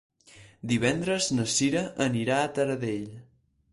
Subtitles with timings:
[0.71, 3.09] Divendres na Cira anirà a Taradell.